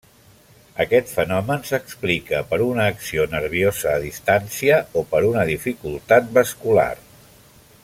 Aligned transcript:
Aquest 0.85 1.09
fenomen 1.17 1.67
s'explica 1.71 2.39
per 2.53 2.59
una 2.69 2.87
acció 2.93 3.27
nerviosa 3.35 3.93
a 3.93 4.01
distància 4.07 4.81
o 5.03 5.05
per 5.13 5.23
una 5.29 5.45
dificultat 5.51 6.35
vascular. 6.41 6.91